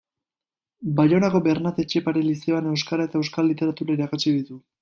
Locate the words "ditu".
4.39-4.63